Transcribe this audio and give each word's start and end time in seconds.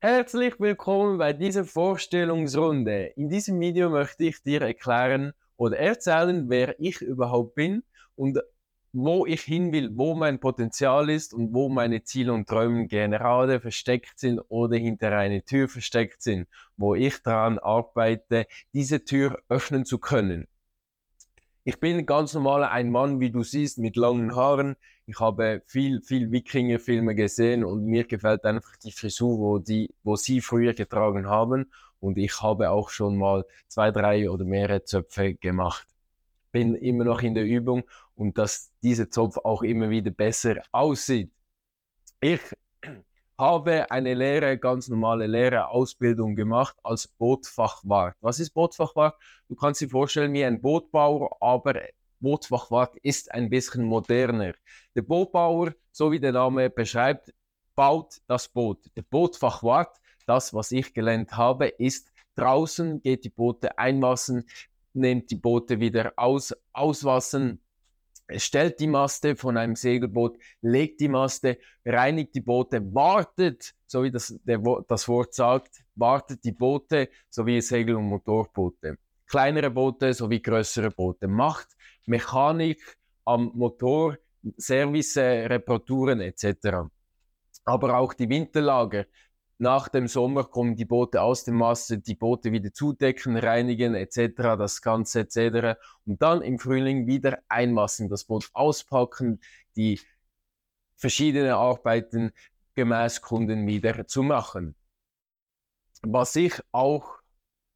Herzlich 0.00 0.60
willkommen 0.60 1.18
bei 1.18 1.32
dieser 1.32 1.64
Vorstellungsrunde. 1.64 3.14
In 3.16 3.28
diesem 3.28 3.58
Video 3.58 3.90
möchte 3.90 4.26
ich 4.26 4.40
dir 4.44 4.62
erklären 4.62 5.32
oder 5.56 5.76
erzählen, 5.76 6.48
wer 6.48 6.78
ich 6.78 7.00
überhaupt 7.00 7.56
bin 7.56 7.82
und 8.14 8.38
wo 8.92 9.26
ich 9.26 9.40
hin 9.40 9.72
will, 9.72 9.90
wo 9.96 10.14
mein 10.14 10.38
Potenzial 10.38 11.10
ist 11.10 11.34
und 11.34 11.52
wo 11.52 11.68
meine 11.68 12.04
Ziele 12.04 12.32
und 12.32 12.48
Träume 12.48 12.86
gerade 12.86 13.60
versteckt 13.60 14.20
sind 14.20 14.38
oder 14.48 14.76
hinter 14.76 15.18
einer 15.18 15.44
Tür 15.44 15.66
versteckt 15.66 16.22
sind, 16.22 16.46
wo 16.76 16.94
ich 16.94 17.20
daran 17.24 17.58
arbeite, 17.58 18.46
diese 18.72 19.04
Tür 19.04 19.42
öffnen 19.48 19.84
zu 19.84 19.98
können. 19.98 20.46
Ich 21.68 21.80
bin 21.80 22.06
ganz 22.06 22.32
normal 22.32 22.64
ein 22.64 22.90
Mann, 22.90 23.20
wie 23.20 23.30
du 23.30 23.42
siehst, 23.42 23.76
mit 23.76 23.96
langen 23.96 24.34
Haaren. 24.34 24.76
Ich 25.04 25.20
habe 25.20 25.60
viel, 25.66 26.00
viel 26.00 26.30
Wikinger-Filme 26.30 27.14
gesehen 27.14 27.62
und 27.62 27.84
mir 27.84 28.04
gefällt 28.04 28.46
einfach 28.46 28.74
die 28.76 28.90
Frisur, 28.90 29.38
wo, 29.38 29.58
die, 29.58 29.94
wo 30.02 30.16
sie 30.16 30.40
früher 30.40 30.72
getragen 30.72 31.26
haben. 31.26 31.70
Und 32.00 32.16
ich 32.16 32.40
habe 32.40 32.70
auch 32.70 32.88
schon 32.88 33.18
mal 33.18 33.44
zwei, 33.66 33.90
drei 33.90 34.30
oder 34.30 34.46
mehrere 34.46 34.82
Zöpfe 34.84 35.34
gemacht. 35.34 35.86
Bin 36.52 36.74
immer 36.74 37.04
noch 37.04 37.20
in 37.20 37.34
der 37.34 37.44
Übung 37.44 37.84
und 38.14 38.38
dass 38.38 38.72
dieser 38.82 39.10
Zopf 39.10 39.36
auch 39.36 39.62
immer 39.62 39.90
wieder 39.90 40.10
besser 40.10 40.62
aussieht. 40.72 41.30
Ich 42.22 42.40
habe 43.38 43.90
eine 43.90 44.14
Lehre, 44.14 44.58
ganz 44.58 44.88
normale 44.88 45.26
Lehre, 45.26 45.68
Ausbildung 45.68 46.34
gemacht 46.34 46.76
als 46.82 47.06
Bootfachwart. 47.06 48.16
Was 48.20 48.40
ist 48.40 48.50
Bootfachwart? 48.50 49.16
Du 49.48 49.54
kannst 49.54 49.80
dir 49.80 49.88
vorstellen 49.88 50.32
wie 50.32 50.44
ein 50.44 50.60
Bootbauer, 50.60 51.36
aber 51.40 51.80
Bootfachwart 52.20 52.96
ist 53.02 53.32
ein 53.32 53.48
bisschen 53.48 53.84
moderner. 53.84 54.54
Der 54.96 55.02
Bootbauer, 55.02 55.72
so 55.92 56.10
wie 56.10 56.18
der 56.18 56.32
Name 56.32 56.68
beschreibt, 56.68 57.32
baut 57.76 58.16
das 58.26 58.48
Boot. 58.48 58.90
Der 58.96 59.02
Bootfachwart, 59.02 59.96
das, 60.26 60.52
was 60.52 60.72
ich 60.72 60.92
gelernt 60.92 61.36
habe, 61.36 61.68
ist 61.68 62.10
draußen, 62.34 63.00
geht 63.02 63.24
die 63.24 63.30
Boote 63.30 63.78
einwassen, 63.78 64.48
nimmt 64.94 65.30
die 65.30 65.36
Boote 65.36 65.78
wieder 65.78 66.12
aus, 66.16 66.52
auswassen, 66.72 67.60
stellt 68.36 68.78
die 68.80 68.86
Maste 68.86 69.36
von 69.36 69.56
einem 69.56 69.76
Segelboot, 69.76 70.38
legt 70.60 71.00
die 71.00 71.08
Maste, 71.08 71.58
reinigt 71.84 72.34
die 72.34 72.40
Boote, 72.40 72.82
wartet, 72.94 73.74
so 73.86 74.02
wie 74.02 74.10
das, 74.10 74.38
der, 74.44 74.60
das 74.86 75.08
Wort 75.08 75.34
sagt, 75.34 75.82
wartet 75.94 76.44
die 76.44 76.52
Boote 76.52 77.08
sowie 77.30 77.60
Segel- 77.60 77.96
und 77.96 78.04
Motorboote. 78.04 78.98
Kleinere 79.26 79.70
Boote 79.70 80.12
sowie 80.12 80.40
größere 80.40 80.90
Boote. 80.90 81.28
Macht 81.28 81.68
Mechanik 82.06 82.80
am 83.24 83.50
Motor, 83.54 84.16
Service, 84.58 85.16
Reparaturen 85.16 86.20
etc. 86.20 86.88
Aber 87.64 87.98
auch 87.98 88.14
die 88.14 88.28
Winterlager, 88.28 89.04
nach 89.58 89.88
dem 89.88 90.06
Sommer 90.06 90.44
kommen 90.44 90.76
die 90.76 90.84
Boote 90.84 91.20
aus 91.20 91.44
dem 91.44 91.56
Masse, 91.56 91.98
die 91.98 92.14
Boote 92.14 92.52
wieder 92.52 92.72
zudecken, 92.72 93.36
reinigen 93.36 93.94
etc., 93.94 94.34
das 94.36 94.82
Ganze 94.82 95.20
etc. 95.20 95.78
Und 96.06 96.22
dann 96.22 96.42
im 96.42 96.58
Frühling 96.58 97.06
wieder 97.06 97.38
einmassen, 97.48 98.08
das 98.08 98.24
Boot 98.24 98.48
auspacken, 98.52 99.40
die 99.76 100.00
verschiedenen 100.96 101.52
Arbeiten 101.52 102.32
gemäß 102.74 103.20
Kunden 103.20 103.66
wieder 103.66 104.06
zu 104.06 104.22
machen. 104.22 104.76
Was 106.02 106.36
ich 106.36 106.54
auch 106.70 107.17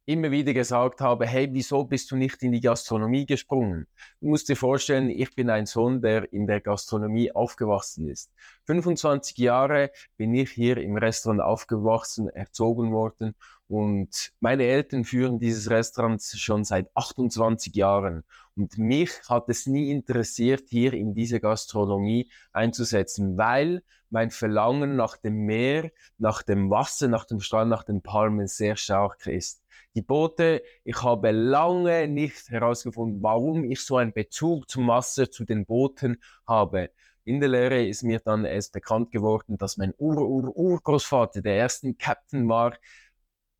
immer 0.05 0.31
wieder 0.31 0.53
gesagt 0.53 1.01
habe, 1.01 1.25
hey, 1.25 1.47
wieso 1.51 1.85
bist 1.85 2.11
du 2.11 2.15
nicht 2.15 2.43
in 2.43 2.51
die 2.51 2.59
Gastronomie 2.59 3.25
gesprungen? 3.25 3.87
Du 4.19 4.27
musst 4.27 4.49
dir 4.49 4.55
vorstellen, 4.55 5.09
ich 5.09 5.33
bin 5.35 5.49
ein 5.49 5.65
Sohn, 5.65 6.01
der 6.01 6.31
in 6.33 6.45
der 6.45 6.59
Gastronomie 6.59 7.31
aufgewachsen 7.31 8.09
ist. 8.09 8.31
25 8.65 9.37
Jahre 9.37 9.91
bin 10.17 10.33
ich 10.33 10.51
hier 10.51 10.77
im 10.77 10.97
Restaurant 10.97 11.41
aufgewachsen, 11.41 12.27
erzogen 12.29 12.91
worden 12.91 13.35
und 13.73 14.31
meine 14.39 14.65
Eltern 14.65 15.03
führen 15.03 15.39
dieses 15.39 15.69
Restaurant 15.69 16.21
schon 16.21 16.63
seit 16.63 16.95
28 16.95 17.75
Jahren. 17.75 18.23
Und 18.55 18.77
mich 18.77 19.09
hat 19.27 19.49
es 19.49 19.65
nie 19.65 19.89
interessiert, 19.89 20.65
hier 20.69 20.93
in 20.93 21.15
diese 21.15 21.39
Gastronomie 21.39 22.29
einzusetzen, 22.51 23.35
weil 23.35 23.81
mein 24.11 24.29
Verlangen 24.29 24.95
nach 24.95 25.17
dem 25.17 25.45
Meer, 25.45 25.89
nach 26.19 26.43
dem 26.43 26.69
Wasser, 26.69 27.07
nach 27.07 27.25
dem 27.25 27.39
Strand, 27.39 27.71
nach 27.71 27.83
den 27.83 28.03
Palmen 28.03 28.45
sehr 28.45 28.75
stark 28.75 29.25
ist 29.25 29.63
die 29.95 30.01
Boote. 30.01 30.63
Ich 30.83 31.01
habe 31.03 31.31
lange 31.31 32.07
nicht 32.07 32.49
herausgefunden, 32.49 33.21
warum 33.21 33.63
ich 33.63 33.81
so 33.81 33.97
einen 33.97 34.13
Bezug 34.13 34.69
zum 34.69 34.87
Wasser, 34.87 35.29
zu 35.29 35.45
den 35.45 35.65
Booten 35.65 36.21
habe. 36.47 36.89
In 37.25 37.39
der 37.39 37.49
Lehre 37.49 37.85
ist 37.85 38.03
mir 38.03 38.19
dann 38.19 38.43
erst 38.43 38.73
bekannt 38.73 39.11
geworden, 39.11 39.57
dass 39.57 39.77
mein 39.77 39.93
Ur-Ur-Urgroßvater 39.97 41.41
der 41.41 41.55
erste 41.55 41.93
Captain 41.93 42.49
war 42.49 42.75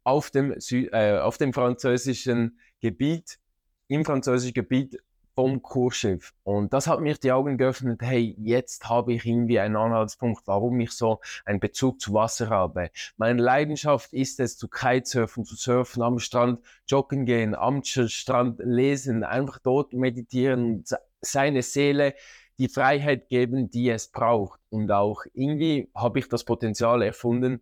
auf 0.04 0.32
dem, 0.32 0.60
Sü 0.60 0.88
äh, 0.92 1.20
auf 1.20 1.38
dem 1.38 1.54
französischen 1.54 2.60
Gebiet, 2.82 3.40
im 3.88 4.06
französischen 4.06 4.54
Gebiet 4.54 4.98
vom 5.36 5.62
Kursschiff. 5.62 6.34
Und 6.44 6.74
das 6.74 6.88
hat 6.88 7.00
mir 7.02 7.16
die 7.16 7.32
Augen 7.32 7.58
geöffnet, 7.58 8.02
hey, 8.02 8.36
jetzt 8.40 8.88
habe 8.88 9.14
ich 9.14 9.26
irgendwie 9.26 9.60
einen 9.60 9.76
Anhaltspunkt, 9.76 10.44
warum 10.46 10.80
ich 10.80 10.92
so 10.92 11.22
einen 11.46 11.60
Bezug 11.60 12.00
zu 12.00 12.14
Wasser 12.14 12.50
habe. 12.50 12.92
Meine 13.18 13.42
Leidenschaft 13.42 14.14
ist 14.14 14.40
es, 14.40 14.58
zu 14.58 14.68
Kitesurfen, 14.68 15.46
zu 15.46 15.56
surfen, 15.56 16.04
am 16.04 16.20
Strand 16.20 16.60
joggen 16.88 17.26
gehen, 17.26 17.56
am 17.56 17.84
Strand 17.84 18.60
lesen, 18.64 19.24
einfach 19.24 19.60
dort 19.60 19.94
meditieren, 19.94 20.84
seine 21.22 21.64
Seele 21.64 22.14
die 22.60 22.68
Freiheit 22.68 23.30
geben, 23.30 23.72
die 23.72 23.90
es 23.90 24.10
braucht. 24.10 24.60
Und 24.70 24.92
auch 24.92 25.24
irgendwie 25.34 25.90
habe 25.96 26.20
ich 26.20 26.30
das 26.30 26.44
Potenzial 26.44 27.02
erfunden, 27.02 27.62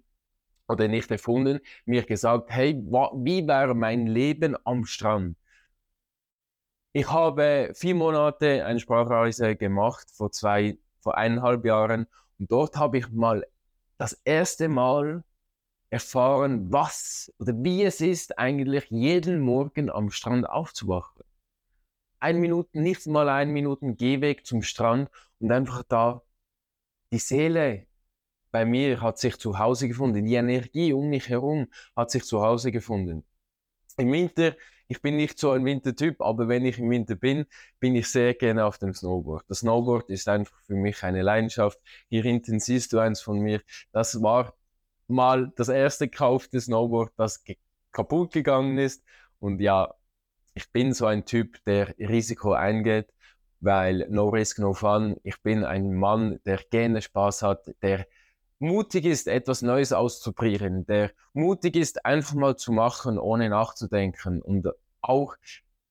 oder 0.71 0.87
nicht 0.87 1.11
erfunden, 1.11 1.59
mir 1.85 2.03
gesagt, 2.03 2.49
hey, 2.49 2.75
wie 2.75 3.47
wäre 3.47 3.75
mein 3.75 4.07
Leben 4.07 4.55
am 4.65 4.85
Strand? 4.85 5.37
Ich 6.93 7.09
habe 7.09 7.71
vier 7.73 7.95
Monate 7.95 8.65
eine 8.65 8.79
Sprachreise 8.79 9.55
gemacht, 9.55 10.09
vor 10.11 10.31
zwei, 10.31 10.77
vor 10.99 11.17
eineinhalb 11.17 11.63
Jahren. 11.65 12.07
Und 12.37 12.51
dort 12.51 12.75
habe 12.75 12.97
ich 12.97 13.09
mal 13.09 13.45
das 13.97 14.13
erste 14.25 14.67
Mal 14.67 15.23
erfahren, 15.89 16.71
was 16.71 17.33
oder 17.39 17.53
wie 17.63 17.83
es 17.83 18.01
ist, 18.01 18.37
eigentlich 18.39 18.89
jeden 18.89 19.41
Morgen 19.41 19.89
am 19.89 20.09
Strand 20.09 20.49
aufzuwachen. 20.49 21.23
Ein 22.19 22.39
Minuten, 22.39 22.83
nicht 22.83 23.07
mal 23.07 23.29
ein 23.29 23.51
Minuten 23.51 23.97
Gehweg 23.97 24.45
zum 24.45 24.61
Strand 24.61 25.09
und 25.39 25.51
einfach 25.51 25.83
da 25.83 26.21
die 27.11 27.19
Seele 27.19 27.87
bei 28.51 28.65
mir 28.65 29.01
hat 29.01 29.17
sich 29.17 29.37
zu 29.37 29.59
Hause 29.59 29.87
gefunden. 29.87 30.25
Die 30.25 30.35
Energie 30.35 30.93
um 30.93 31.09
mich 31.09 31.29
herum 31.29 31.67
hat 31.95 32.11
sich 32.11 32.23
zu 32.23 32.41
Hause 32.41 32.71
gefunden. 32.71 33.23
Im 33.97 34.11
Winter 34.11 34.55
ich 34.91 35.01
bin 35.01 35.15
nicht 35.15 35.39
so 35.39 35.51
ein 35.51 35.63
Wintertyp, 35.63 36.19
aber 36.19 36.49
wenn 36.49 36.65
ich 36.65 36.77
im 36.77 36.89
Winter 36.89 37.15
bin, 37.15 37.45
bin 37.79 37.95
ich 37.95 38.09
sehr 38.11 38.33
gerne 38.33 38.65
auf 38.65 38.77
dem 38.77 38.93
Snowboard. 38.93 39.45
Das 39.47 39.59
Snowboard 39.59 40.09
ist 40.09 40.27
einfach 40.27 40.59
für 40.63 40.75
mich 40.75 41.01
eine 41.03 41.21
Leidenschaft. 41.21 41.79
Hier 42.09 42.23
hinten 42.23 42.59
siehst 42.59 42.91
du 42.91 42.99
eins 42.99 43.21
von 43.21 43.39
mir. 43.39 43.61
Das 43.93 44.21
war 44.21 44.53
mal 45.07 45.53
das 45.55 45.69
erste 45.69 46.09
gekaufte 46.09 46.59
Snowboard, 46.59 47.13
das 47.15 47.41
ge 47.45 47.55
kaputt 47.93 48.33
gegangen 48.33 48.77
ist. 48.77 49.01
Und 49.39 49.61
ja, 49.61 49.93
ich 50.55 50.69
bin 50.73 50.93
so 50.93 51.05
ein 51.05 51.23
Typ, 51.25 51.63
der 51.63 51.97
Risiko 51.97 52.51
eingeht, 52.51 53.13
weil 53.61 54.07
no 54.09 54.27
risk, 54.27 54.59
no 54.59 54.73
fun. 54.73 55.15
Ich 55.23 55.41
bin 55.41 55.63
ein 55.63 55.93
Mann, 55.93 56.41
der 56.45 56.57
gerne 56.69 57.01
Spaß 57.01 57.43
hat, 57.43 57.65
der 57.81 58.07
mutig 58.61 59.05
ist, 59.05 59.27
etwas 59.27 59.63
Neues 59.63 59.91
auszuprobieren, 59.91 60.85
der 60.85 61.11
mutig 61.33 61.75
ist, 61.75 62.05
einfach 62.05 62.35
mal 62.35 62.55
zu 62.55 62.71
machen, 62.71 63.17
ohne 63.17 63.49
nachzudenken 63.49 64.41
und 64.41 64.67
auch 65.01 65.35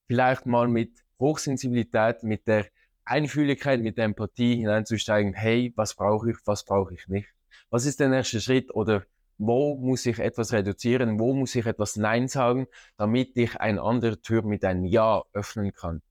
vielleicht 0.07 0.47
mal 0.47 0.69
mit 0.69 0.93
Hochsensibilität, 1.19 2.23
mit 2.23 2.47
der 2.47 2.67
Einfühligkeit, 3.05 3.81
mit 3.81 3.99
der 3.99 4.05
Empathie 4.05 4.57
hineinzusteigen, 4.57 5.35
hey, 5.35 5.73
was 5.75 5.95
brauche 5.95 6.31
ich, 6.31 6.37
was 6.45 6.65
brauche 6.65 6.95
ich 6.95 7.09
nicht? 7.09 7.29
Was 7.71 7.87
ist 7.87 7.99
der 7.99 8.09
nächste 8.09 8.41
Schritt 8.41 8.73
oder 8.73 9.05
wo 9.37 9.75
muss 9.77 10.07
ich 10.07 10.19
etwas 10.19 10.53
reduzieren, 10.53 11.19
wo 11.19 11.35
muss 11.35 11.55
ich 11.55 11.67
etwas 11.67 11.97
Nein 11.97 12.29
sagen, 12.29 12.69
damit 12.97 13.37
ich 13.37 13.61
eine 13.61 13.83
andere 13.83 14.21
Tür 14.21 14.43
mit 14.43 14.65
einem 14.65 14.85
Ja 14.85 15.25
öffnen 15.33 15.73
kann. 15.73 16.03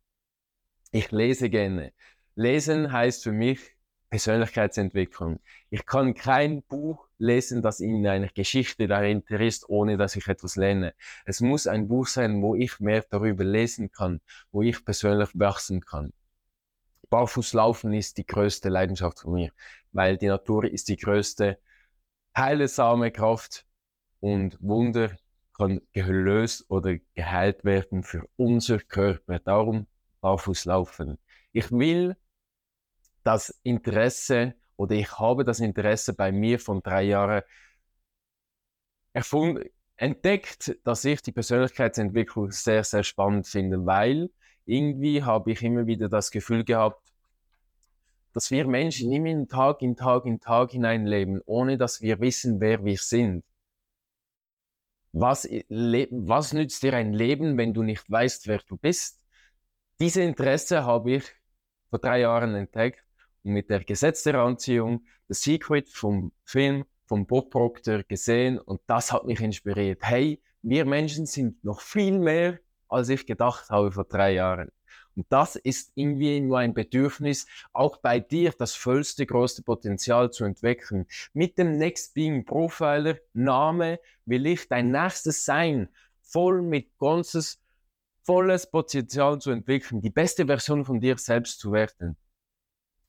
Ich 0.92 1.12
lese 1.12 1.50
gerne. 1.50 1.94
Lesen 2.36 2.92
heißt 2.92 3.24
für 3.24 3.32
mich, 3.32 3.60
Persönlichkeitsentwicklung. 4.10 5.40
Ich 5.70 5.86
kann 5.86 6.14
kein 6.14 6.64
Buch 6.64 7.08
lesen, 7.18 7.62
das 7.62 7.80
in 7.80 8.06
einer 8.08 8.28
Geschichte 8.30 8.88
dahinter 8.88 9.40
ist, 9.40 9.70
ohne 9.70 9.98
dass 9.98 10.16
ich 10.16 10.28
etwas 10.28 10.56
lerne. 10.56 10.94
Es 11.26 11.42
muss 11.42 11.68
ein 11.68 11.88
Buch 11.88 12.08
sein, 12.08 12.42
wo 12.42 12.56
ich 12.56 12.80
mehr 12.80 13.06
darüber 13.10 13.44
lesen 13.44 13.92
kann, 13.92 14.22
wo 14.52 14.62
ich 14.62 14.84
persönlich 14.84 15.30
wachsen 15.34 15.82
kann. 15.82 16.14
Barfußlaufen 17.10 17.94
ist 17.94 18.18
die 18.18 18.26
größte 18.26 18.70
Leidenschaft 18.70 19.20
von 19.20 19.34
mir, 19.34 19.52
weil 19.92 20.18
die 20.18 20.28
Natur 20.28 20.66
ist 20.66 20.90
die 20.90 20.98
größte 20.98 21.60
heilsame 22.36 23.12
Kraft 23.12 23.66
und 24.20 24.58
Wunder 24.62 25.12
kann 25.58 25.82
gelöst 25.92 26.66
oder 26.70 26.98
geheilt 27.16 27.66
werden 27.66 28.04
für 28.04 28.28
unser 28.38 28.80
Körper. 28.80 29.40
Darum 29.40 29.88
Barfußlaufen. 30.22 31.18
Ich 31.52 31.72
will 31.72 32.16
das 33.30 33.50
Interesse 33.62 34.56
oder 34.76 34.96
ich 34.96 35.20
habe 35.20 35.46
das 35.46 35.60
Interesse 35.60 36.16
bei 36.16 36.32
mir 36.32 36.58
von 36.60 36.82
drei 36.82 37.04
Jahren 37.04 37.44
erfunden, 39.14 39.70
entdeckt, 39.98 40.76
dass 40.84 41.06
ich 41.06 41.22
die 41.22 41.32
Persönlichkeitsentwicklung 41.32 42.50
sehr, 42.50 42.84
sehr 42.84 43.04
spannend 43.04 43.46
finde, 43.46 43.86
weil 43.86 44.32
irgendwie 44.66 45.22
habe 45.22 45.52
ich 45.52 45.62
immer 45.62 45.86
wieder 45.86 46.10
das 46.10 46.32
Gefühl 46.32 46.64
gehabt, 46.64 47.14
dass 48.34 48.50
wir 48.50 48.66
Menschen 48.66 49.12
immer 49.12 49.30
in 49.30 49.48
Tag 49.48 49.84
in 49.84 49.96
Tag 49.96 50.26
in 50.26 50.40
Tag 50.40 50.72
hineinleben, 50.72 51.40
ohne 51.46 51.78
dass 51.78 52.02
wir 52.02 52.20
wissen, 52.22 52.60
wer 52.60 52.84
wir 52.84 52.98
sind. 52.98 53.44
Was, 55.12 55.48
was 55.70 56.54
nützt 56.54 56.82
dir 56.82 56.96
ein 56.96 57.14
Leben, 57.14 57.60
wenn 57.60 57.76
du 57.76 57.84
nicht 57.84 58.10
weißt, 58.10 58.48
wer 58.48 58.60
du 58.68 58.76
bist? 58.76 59.22
Diese 60.00 60.24
Interesse 60.24 60.84
habe 60.84 61.12
ich 61.12 61.26
vor 61.92 62.00
drei 62.00 62.22
Jahren 62.22 62.56
entdeckt 62.56 63.04
mit 63.44 63.70
der 63.70 63.84
Gesetz 63.84 64.24
der 64.24 64.36
Anziehung, 64.36 65.06
The 65.28 65.36
Secret 65.36 65.90
vom 65.90 66.32
Film 66.44 66.86
von 67.06 67.26
Bob 67.26 67.50
Proctor 67.52 68.04
gesehen 68.04 68.60
und 68.60 68.82
das 68.88 69.12
hat 69.12 69.26
mich 69.26 69.42
inspiriert. 69.42 70.00
Hey, 70.02 70.42
wir 70.62 70.86
Menschen 70.86 71.26
sind 71.26 71.64
noch 71.64 71.82
viel 71.82 72.20
mehr, 72.20 72.60
als 72.88 73.10
ich 73.10 73.26
gedacht 73.26 73.70
habe 73.70 73.92
vor 73.92 74.04
drei 74.04 74.34
Jahren. 74.34 74.72
Und 75.16 75.26
das 75.30 75.56
ist 75.56 75.92
irgendwie 75.96 76.40
nur 76.40 76.60
ein 76.60 76.74
Bedürfnis, 76.74 77.46
auch 77.74 77.98
bei 77.98 78.20
dir 78.20 78.54
das 78.58 78.74
vollste, 78.76 79.26
größte 79.26 79.64
Potenzial 79.64 80.32
zu 80.32 80.46
entwickeln. 80.46 81.08
Mit 81.34 81.58
dem 81.58 81.78
Next 81.78 82.14
Being 82.14 82.46
Profiler 82.46 83.18
Name 83.34 84.00
will 84.26 84.46
ich 84.46 84.68
dein 84.70 84.92
nächstes 84.92 85.46
Sein 85.46 85.90
voll 86.22 86.62
mit 86.62 86.98
ganzes, 87.00 87.60
volles 88.24 88.70
Potenzial 88.70 89.40
zu 89.40 89.52
entwickeln, 89.52 90.02
die 90.02 90.10
beste 90.10 90.46
Version 90.46 90.86
von 90.86 91.02
dir 91.02 91.18
selbst 91.18 91.60
zu 91.60 91.72
werden. 91.72 92.16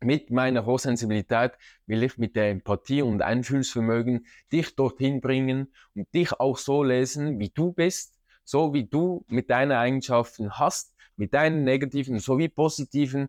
Mit 0.02 0.30
meiner 0.30 0.64
Hochsensibilität 0.64 1.52
will 1.86 2.02
ich 2.02 2.16
mit 2.16 2.34
der 2.34 2.50
Empathie 2.50 3.02
und 3.02 3.20
Einfühlsvermögen 3.20 4.26
dich 4.50 4.74
dorthin 4.74 5.20
bringen 5.20 5.74
und 5.94 6.12
dich 6.14 6.32
auch 6.40 6.56
so 6.56 6.82
lesen, 6.82 7.38
wie 7.38 7.50
du 7.50 7.72
bist, 7.72 8.14
so 8.44 8.72
wie 8.72 8.86
du 8.86 9.24
mit 9.28 9.50
deinen 9.50 9.72
Eigenschaften 9.72 10.58
hast, 10.58 10.94
mit 11.16 11.34
deinen 11.34 11.64
negativen 11.64 12.18
sowie 12.18 12.48
positiven 12.48 13.28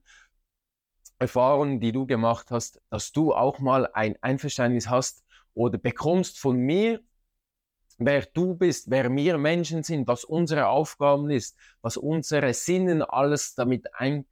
Erfahrungen, 1.20 1.82
die 1.82 1.92
du 1.92 2.06
gemacht 2.06 2.52
hast, 2.52 2.82
dass 2.90 3.12
du 3.12 3.34
auch 3.34 3.60
mal 3.60 3.88
ein 3.94 4.16
Einverständnis 4.22 4.90
hast 4.90 5.24
oder 5.54 5.78
bekommst 5.78 6.40
von 6.40 6.58
mir, 6.58 7.02
wer 7.98 8.26
du 8.26 8.56
bist, 8.56 8.90
wer 8.90 9.14
wir 9.14 9.38
Menschen 9.38 9.84
sind, 9.84 10.08
was 10.08 10.24
unsere 10.24 10.68
Aufgaben 10.68 11.30
ist, 11.30 11.58
was 11.82 11.98
unsere 11.98 12.54
Sinnen 12.54 13.02
alles 13.02 13.56
damit 13.56 13.94
ein, 13.94 14.26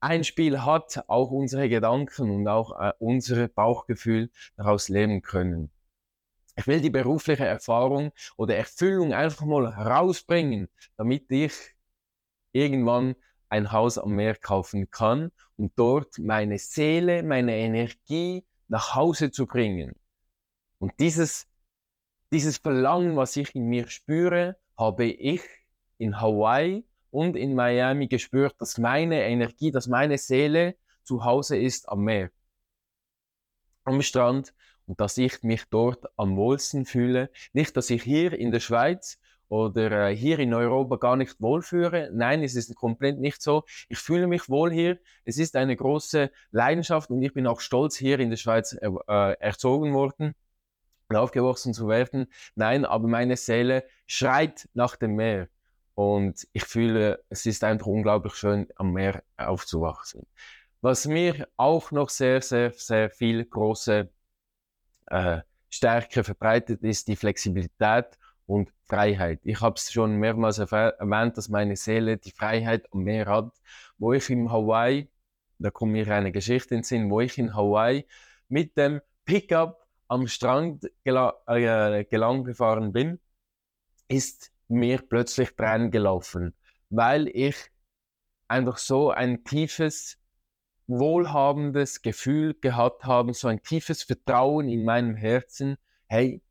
ein 0.00 0.24
Spiel 0.24 0.64
hat, 0.64 1.04
auch 1.08 1.30
unsere 1.30 1.68
Gedanken 1.68 2.30
und 2.30 2.48
auch 2.48 2.78
äh, 2.78 2.92
unser 2.98 3.48
Bauchgefühl 3.48 4.30
daraus 4.56 4.88
leben 4.88 5.22
können. 5.22 5.70
Ich 6.56 6.66
will 6.66 6.80
die 6.80 6.90
berufliche 6.90 7.46
Erfahrung 7.46 8.12
oder 8.36 8.56
Erfüllung 8.56 9.12
einfach 9.12 9.44
mal 9.44 9.76
herausbringen, 9.76 10.68
damit 10.96 11.30
ich 11.30 11.52
irgendwann 12.52 13.14
ein 13.48 13.72
Haus 13.72 13.98
am 13.98 14.16
Meer 14.16 14.34
kaufen 14.34 14.90
kann 14.90 15.30
und 15.56 15.72
dort 15.76 16.18
meine 16.18 16.58
Seele, 16.58 17.22
meine 17.22 17.56
Energie 17.56 18.44
nach 18.68 18.94
Hause 18.94 19.30
zu 19.30 19.46
bringen. 19.46 19.94
Und 20.78 20.92
dieses, 20.98 21.46
dieses 22.32 22.58
Verlangen, 22.58 23.16
was 23.16 23.36
ich 23.36 23.54
in 23.54 23.66
mir 23.66 23.88
spüre, 23.88 24.56
habe 24.76 25.06
ich 25.06 25.42
in 25.98 26.20
Hawaii 26.20 26.84
und 27.10 27.36
in 27.36 27.54
Miami 27.54 28.08
gespürt, 28.08 28.54
dass 28.58 28.78
meine 28.78 29.22
Energie, 29.24 29.70
dass 29.70 29.86
meine 29.86 30.18
Seele 30.18 30.76
zu 31.02 31.24
Hause 31.24 31.56
ist 31.56 31.88
am 31.88 32.04
Meer, 32.04 32.30
am 33.84 34.02
Strand 34.02 34.54
und 34.86 35.00
dass 35.00 35.18
ich 35.18 35.42
mich 35.42 35.64
dort 35.70 36.06
am 36.16 36.36
wohlsten 36.36 36.84
fühle. 36.84 37.30
Nicht, 37.52 37.76
dass 37.76 37.90
ich 37.90 38.02
hier 38.02 38.32
in 38.32 38.50
der 38.50 38.60
Schweiz 38.60 39.18
oder 39.48 40.08
äh, 40.08 40.16
hier 40.16 40.38
in 40.38 40.54
Europa 40.54 40.96
gar 40.96 41.16
nicht 41.16 41.40
wohlfühle. 41.40 42.10
Nein, 42.12 42.42
es 42.42 42.54
ist 42.54 42.74
komplett 42.74 43.18
nicht 43.18 43.42
so. 43.42 43.64
Ich 43.88 43.98
fühle 43.98 44.26
mich 44.26 44.48
wohl 44.48 44.70
hier. 44.70 44.98
Es 45.24 45.38
ist 45.38 45.56
eine 45.56 45.76
große 45.76 46.30
Leidenschaft 46.50 47.10
und 47.10 47.22
ich 47.22 47.32
bin 47.32 47.46
auch 47.46 47.60
stolz, 47.60 47.96
hier 47.96 48.18
in 48.20 48.30
der 48.30 48.36
Schweiz 48.36 48.72
äh, 48.74 48.88
äh 49.08 49.36
erzogen 49.40 49.94
worden 49.94 50.34
und 51.08 51.16
aufgewachsen 51.16 51.74
zu 51.74 51.88
werden. 51.88 52.26
Nein, 52.54 52.84
aber 52.84 53.08
meine 53.08 53.36
Seele 53.36 53.84
schreit 54.06 54.68
nach 54.74 54.96
dem 54.96 55.14
Meer. 55.16 55.48
Und 55.98 56.46
ich 56.52 56.62
fühle, 56.64 57.24
es 57.28 57.44
ist 57.44 57.64
einfach 57.64 57.88
unglaublich 57.88 58.34
schön, 58.34 58.68
am 58.76 58.92
Meer 58.92 59.24
aufzuwachsen. 59.36 60.24
Was 60.80 61.06
mir 61.06 61.48
auch 61.56 61.90
noch 61.90 62.08
sehr, 62.08 62.40
sehr, 62.40 62.70
sehr 62.70 63.10
viel 63.10 63.44
große 63.44 64.08
äh, 65.06 65.40
Stärke 65.68 66.22
verbreitet 66.22 66.84
ist 66.84 67.08
die 67.08 67.16
Flexibilität 67.16 68.16
und 68.46 68.72
Freiheit. 68.84 69.40
Ich 69.42 69.60
habe 69.60 69.74
es 69.74 69.90
schon 69.90 70.18
mehrmals 70.18 70.58
erwähnt, 70.58 71.36
dass 71.36 71.48
meine 71.48 71.74
Seele 71.74 72.16
die 72.16 72.30
Freiheit 72.30 72.86
am 72.92 73.02
Meer 73.02 73.26
hat, 73.26 73.50
wo 73.98 74.12
ich 74.12 74.30
in 74.30 74.52
Hawaii, 74.52 75.08
da 75.58 75.72
kommt 75.72 75.90
mir 75.90 76.06
eine 76.14 76.30
Geschichte 76.30 76.76
in 76.76 76.82
den 76.82 76.84
Sinn, 76.84 77.10
wo 77.10 77.20
ich 77.22 77.36
in 77.38 77.56
Hawaii 77.56 78.06
mit 78.48 78.76
dem 78.76 79.00
Pickup 79.24 79.84
am 80.06 80.28
Strand 80.28 80.88
gel 81.02 81.32
äh, 81.48 82.04
gelang 82.04 82.44
gefahren 82.44 82.92
bin, 82.92 83.18
ist 84.06 84.52
mir 84.68 84.98
plötzlich 84.98 85.56
Tränen 85.56 85.90
gelaufen, 85.90 86.54
weil 86.90 87.28
ich 87.28 87.56
einfach 88.48 88.78
so 88.78 89.10
ein 89.10 89.44
tiefes 89.44 90.18
wohlhabendes 90.86 92.02
Gefühl 92.02 92.54
gehabt 92.54 93.04
haben, 93.04 93.34
so 93.34 93.48
ein 93.48 93.62
tiefes 93.62 94.02
Vertrauen 94.02 94.68
in 94.68 94.84
meinem 94.84 95.14
Herzen, 95.14 95.76
hey, 96.06 96.42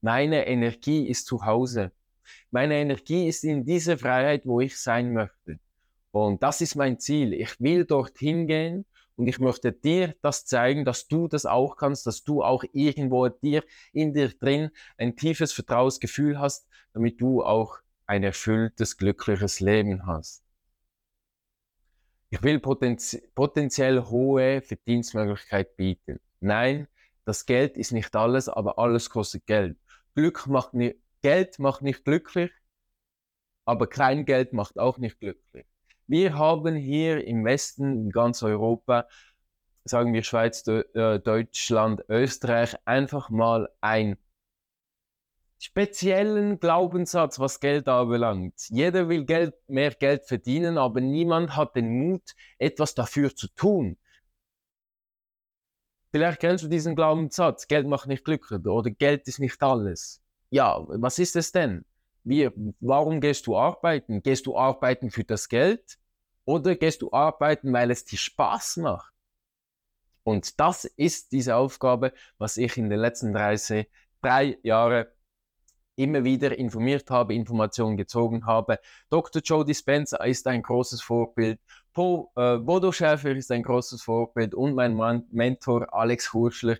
meine 0.00 0.46
Energie 0.46 1.08
ist 1.08 1.26
zu 1.26 1.44
Hause. 1.46 1.92
Meine 2.50 2.74
Energie 2.76 3.28
ist 3.28 3.44
in 3.44 3.64
dieser 3.64 3.96
Freiheit, 3.98 4.46
wo 4.46 4.60
ich 4.60 4.78
sein 4.78 5.12
möchte. 5.12 5.58
Und 6.10 6.42
das 6.42 6.60
ist 6.60 6.74
mein 6.74 6.98
Ziel. 6.98 7.32
Ich 7.32 7.60
will 7.60 7.84
dorthin 7.84 8.46
gehen 8.46 8.84
und 9.16 9.28
ich 9.28 9.38
möchte 9.38 9.72
dir 9.72 10.14
das 10.22 10.44
zeigen, 10.44 10.84
dass 10.84 11.06
du 11.06 11.28
das 11.28 11.46
auch 11.46 11.76
kannst, 11.76 12.06
dass 12.06 12.24
du 12.24 12.42
auch 12.42 12.64
irgendwo 12.72 13.28
dir 13.28 13.62
in 13.92 14.12
dir 14.12 14.28
drin 14.28 14.70
ein 14.96 15.16
tiefes 15.16 15.52
Vertrauensgefühl 15.52 16.38
hast, 16.38 16.68
damit 16.92 17.20
du 17.20 17.42
auch 17.42 17.78
ein 18.06 18.22
erfülltes, 18.22 18.96
glückliches 18.96 19.60
Leben 19.60 20.06
hast. 20.06 20.42
Ich 22.30 22.42
will 22.42 22.58
potenz 22.58 23.16
potenziell 23.34 24.02
hohe 24.02 24.60
Verdienstmöglichkeit 24.60 25.76
bieten. 25.76 26.18
Nein, 26.40 26.88
das 27.24 27.46
Geld 27.46 27.76
ist 27.76 27.92
nicht 27.92 28.14
alles, 28.16 28.48
aber 28.48 28.78
alles 28.78 29.08
kostet 29.08 29.46
Geld. 29.46 29.78
Glück 30.14 30.46
macht 30.48 30.72
Geld 31.22 31.58
macht 31.58 31.82
nicht 31.82 32.04
glücklich, 32.04 32.50
aber 33.64 33.86
kein 33.86 34.24
Geld 34.24 34.52
macht 34.52 34.78
auch 34.78 34.98
nicht 34.98 35.20
glücklich. 35.20 35.66
Wir 36.06 36.36
haben 36.36 36.76
hier 36.76 37.26
im 37.26 37.44
Westen, 37.44 38.04
in 38.04 38.10
ganz 38.10 38.42
Europa, 38.42 39.08
sagen 39.84 40.12
wir 40.12 40.22
Schweiz, 40.22 40.66
äh, 40.66 41.18
Deutschland, 41.20 42.04
Österreich, 42.08 42.76
einfach 42.84 43.30
mal 43.30 43.68
ein 43.80 44.16
speziellen 45.58 46.60
Glaubenssatz, 46.60 47.38
was 47.38 47.58
Geld 47.58 47.88
anbelangt. 47.88 48.68
Jeder 48.68 49.08
will 49.08 49.24
Geld, 49.24 49.54
mehr 49.66 49.92
Geld 49.92 50.26
verdienen, 50.26 50.76
aber 50.76 51.00
niemand 51.00 51.56
hat 51.56 51.74
den 51.74 51.88
Mut, 51.98 52.34
etwas 52.58 52.94
dafür 52.94 53.34
zu 53.34 53.48
tun. 53.48 53.96
Vielleicht 56.10 56.40
kennst 56.40 56.64
du 56.64 56.68
diesen 56.68 56.94
Glaubenssatz, 56.94 57.66
Geld 57.66 57.86
macht 57.86 58.08
nicht 58.08 58.24
glücklich 58.24 58.64
oder 58.66 58.90
Geld 58.90 59.26
ist 59.26 59.40
nicht 59.40 59.60
alles. 59.62 60.22
Ja, 60.50 60.84
was 60.86 61.18
ist 61.18 61.34
es 61.34 61.50
denn? 61.50 61.84
Wie, 62.24 62.50
warum 62.80 63.20
gehst 63.20 63.46
du 63.46 63.56
arbeiten? 63.56 64.22
Gehst 64.22 64.46
du 64.46 64.56
arbeiten 64.56 65.10
für 65.10 65.24
das 65.24 65.48
Geld 65.48 65.98
oder 66.44 66.74
gehst 66.74 67.02
du 67.02 67.12
arbeiten, 67.12 67.72
weil 67.72 67.90
es 67.90 68.04
dir 68.04 68.16
Spaß 68.18 68.78
macht? 68.78 69.12
Und 70.22 70.58
das 70.58 70.84
ist 70.84 71.32
diese 71.32 71.56
Aufgabe, 71.56 72.14
was 72.38 72.56
ich 72.56 72.78
in 72.78 72.88
den 72.88 72.98
letzten 72.98 73.34
30, 73.34 73.90
drei 74.22 74.58
Jahren 74.62 75.06
immer 75.96 76.24
wieder 76.24 76.56
informiert 76.58 77.10
habe, 77.10 77.34
Informationen 77.34 77.96
gezogen 77.96 78.46
habe. 78.46 78.78
Dr. 79.10 79.42
Joe 79.42 79.64
Dispenza 79.64 80.16
ist 80.24 80.46
ein 80.46 80.62
großes 80.62 81.02
Vorbild. 81.02 81.60
Po, 81.92 82.32
äh, 82.36 82.58
Bodo 82.58 82.90
Schäfer 82.90 83.30
ist 83.36 83.52
ein 83.52 83.62
großes 83.62 84.02
Vorbild 84.02 84.54
und 84.54 84.74
mein 84.74 84.94
Mann, 84.94 85.24
Mentor 85.30 85.94
Alex 85.94 86.32
Hurschler 86.32 86.76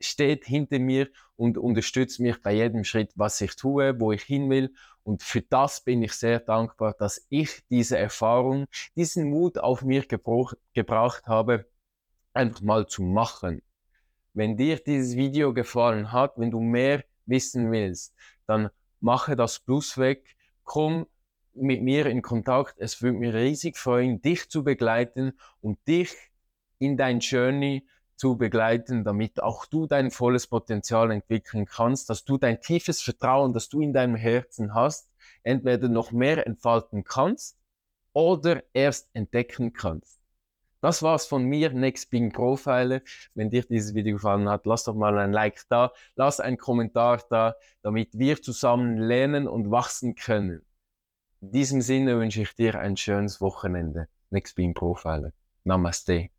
steht 0.00 0.44
hinter 0.44 0.78
mir 0.78 1.08
und 1.36 1.56
unterstützt 1.56 2.20
mich 2.20 2.40
bei 2.42 2.52
jedem 2.52 2.84
Schritt, 2.84 3.12
was 3.16 3.40
ich 3.40 3.56
tue, 3.56 3.98
wo 3.98 4.12
ich 4.12 4.22
hin 4.22 4.50
will. 4.50 4.74
Und 5.04 5.22
für 5.22 5.40
das 5.40 5.80
bin 5.80 6.02
ich 6.02 6.12
sehr 6.12 6.38
dankbar, 6.38 6.94
dass 6.98 7.26
ich 7.30 7.62
diese 7.70 7.98
Erfahrung, 7.98 8.66
diesen 8.94 9.30
Mut 9.30 9.58
auf 9.58 9.82
mir 9.82 10.04
gebracht 10.06 11.26
habe, 11.26 11.66
einfach 12.34 12.60
mal 12.60 12.86
zu 12.86 13.02
machen. 13.02 13.62
Wenn 14.34 14.56
dir 14.56 14.76
dieses 14.76 15.16
Video 15.16 15.52
gefallen 15.52 16.12
hat, 16.12 16.38
wenn 16.38 16.50
du 16.50 16.60
mehr 16.60 17.04
wissen 17.26 17.70
willst, 17.72 18.14
dann 18.52 18.70
mache 19.00 19.34
das 19.34 19.58
Plus 19.58 19.96
weg, 19.98 20.36
komm 20.62 21.06
mit 21.54 21.82
mir 21.82 22.06
in 22.06 22.22
Kontakt. 22.22 22.74
Es 22.78 23.02
würde 23.02 23.18
mich 23.18 23.34
riesig 23.34 23.76
freuen, 23.76 24.20
dich 24.20 24.48
zu 24.48 24.62
begleiten 24.62 25.32
und 25.60 25.78
dich 25.88 26.14
in 26.78 26.96
dein 26.96 27.20
Journey 27.20 27.86
zu 28.16 28.36
begleiten, 28.36 29.04
damit 29.04 29.42
auch 29.42 29.66
du 29.66 29.86
dein 29.86 30.10
volles 30.10 30.46
Potenzial 30.46 31.10
entwickeln 31.10 31.66
kannst, 31.66 32.08
dass 32.10 32.24
du 32.24 32.38
dein 32.38 32.60
tiefes 32.60 33.02
Vertrauen, 33.02 33.52
das 33.52 33.68
du 33.68 33.80
in 33.80 33.92
deinem 33.92 34.16
Herzen 34.16 34.74
hast, 34.74 35.10
entweder 35.42 35.88
noch 35.88 36.12
mehr 36.12 36.46
entfalten 36.46 37.04
kannst 37.04 37.58
oder 38.12 38.62
erst 38.72 39.08
entdecken 39.14 39.72
kannst. 39.72 40.21
Das 40.82 41.00
war's 41.00 41.26
von 41.26 41.44
mir, 41.44 41.70
Next 41.70 42.10
Bing 42.10 42.32
Profiler. 42.32 43.02
Wenn 43.34 43.50
dir 43.50 43.62
dieses 43.62 43.94
Video 43.94 44.16
gefallen 44.16 44.48
hat, 44.48 44.66
lass 44.66 44.82
doch 44.82 44.96
mal 44.96 45.16
ein 45.16 45.32
Like 45.32 45.62
da, 45.68 45.92
lass 46.16 46.40
einen 46.40 46.58
Kommentar 46.58 47.22
da, 47.30 47.54
damit 47.82 48.18
wir 48.18 48.42
zusammen 48.42 48.98
lernen 48.98 49.46
und 49.46 49.70
wachsen 49.70 50.16
können. 50.16 50.66
In 51.40 51.52
diesem 51.52 51.82
Sinne 51.82 52.18
wünsche 52.18 52.42
ich 52.42 52.56
dir 52.56 52.80
ein 52.80 52.96
schönes 52.96 53.40
Wochenende. 53.40 54.08
Next 54.30 54.56
Bing 54.56 54.74
Profiler. 54.74 55.30
Namaste. 55.62 56.30